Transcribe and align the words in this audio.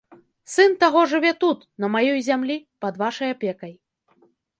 Сын 0.53 0.71
таго 0.83 1.01
жыве 1.11 1.31
тут, 1.43 1.59
на 1.85 1.89
маёй 1.95 2.17
зямлі, 2.29 2.57
пад 2.87 2.93
вашай 3.03 3.29
апекай. 3.35 3.73